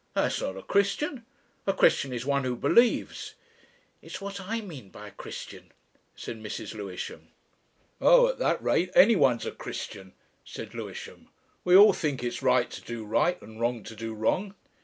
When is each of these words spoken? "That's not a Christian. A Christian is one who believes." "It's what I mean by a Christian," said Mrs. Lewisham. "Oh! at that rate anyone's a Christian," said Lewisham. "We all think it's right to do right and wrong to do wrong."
"That's 0.15 0.41
not 0.41 0.57
a 0.57 0.63
Christian. 0.63 1.27
A 1.67 1.73
Christian 1.73 2.11
is 2.11 2.25
one 2.25 2.43
who 2.43 2.55
believes." 2.55 3.35
"It's 4.01 4.19
what 4.19 4.41
I 4.41 4.59
mean 4.59 4.89
by 4.89 5.09
a 5.09 5.11
Christian," 5.11 5.71
said 6.15 6.41
Mrs. 6.41 6.73
Lewisham. 6.73 7.27
"Oh! 8.01 8.25
at 8.29 8.39
that 8.39 8.63
rate 8.63 8.89
anyone's 8.95 9.45
a 9.45 9.51
Christian," 9.51 10.13
said 10.43 10.73
Lewisham. 10.73 11.27
"We 11.63 11.75
all 11.75 11.93
think 11.93 12.23
it's 12.23 12.41
right 12.41 12.71
to 12.71 12.81
do 12.81 13.05
right 13.05 13.39
and 13.43 13.59
wrong 13.59 13.83
to 13.83 13.95
do 13.95 14.15
wrong." 14.15 14.55